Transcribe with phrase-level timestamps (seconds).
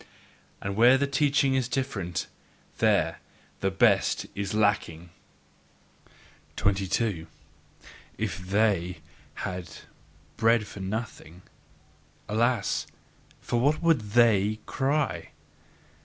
[0.61, 2.25] And where the teaching is different,
[2.79, 3.19] there
[3.59, 5.11] the best is LACKING.
[6.55, 7.27] 22.
[8.17, 8.97] If THEY
[9.35, 9.69] had
[10.37, 11.43] bread for nothing,
[12.27, 12.87] alas!
[13.41, 15.29] for what would THEY cry!